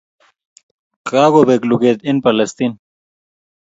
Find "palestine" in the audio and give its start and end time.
2.25-2.75